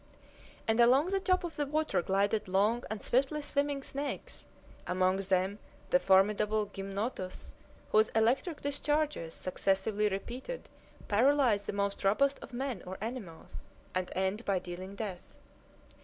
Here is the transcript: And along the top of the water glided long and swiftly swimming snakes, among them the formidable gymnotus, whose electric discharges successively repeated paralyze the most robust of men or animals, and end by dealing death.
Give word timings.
And 0.67 0.79
along 0.79 1.09
the 1.11 1.19
top 1.19 1.43
of 1.43 1.57
the 1.57 1.67
water 1.67 2.01
glided 2.01 2.47
long 2.47 2.83
and 2.89 3.03
swiftly 3.03 3.43
swimming 3.43 3.83
snakes, 3.83 4.47
among 4.87 5.17
them 5.17 5.59
the 5.91 5.99
formidable 5.99 6.65
gymnotus, 6.65 7.53
whose 7.91 8.09
electric 8.15 8.63
discharges 8.63 9.35
successively 9.35 10.09
repeated 10.09 10.69
paralyze 11.07 11.67
the 11.67 11.73
most 11.73 12.03
robust 12.03 12.39
of 12.39 12.51
men 12.51 12.81
or 12.87 12.97
animals, 12.99 13.69
and 13.93 14.09
end 14.15 14.43
by 14.43 14.57
dealing 14.57 14.95
death. 14.95 15.37